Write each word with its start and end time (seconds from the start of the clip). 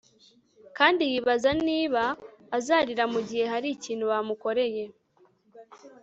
kandi 0.77 1.01
yibaza 1.11 1.49
niba 1.67 2.03
azarira 2.57 3.03
mugihe 3.13 3.45
hari 3.53 3.67
ikintu 3.75 4.03
bamukoreye 4.11 4.83